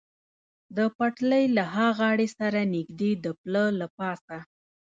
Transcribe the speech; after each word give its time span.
د 0.77 0.79
پټلۍ 0.97 1.45
له 1.57 1.63
ها 1.73 1.87
غاړې 1.99 2.27
سره 2.37 2.59
نږدې 2.75 3.11
د 3.23 3.25
پله 3.41 3.63
له 3.79 3.87
پاسه. 3.97 4.37